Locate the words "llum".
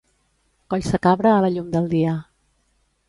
1.57-1.69